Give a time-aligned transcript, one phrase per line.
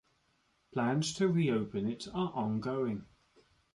[0.73, 3.05] Plans to reopen it are ongoing.